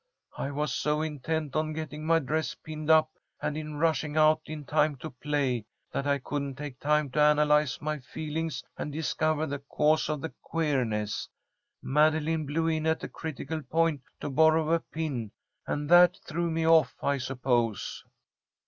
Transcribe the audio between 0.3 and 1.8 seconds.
I was so intent on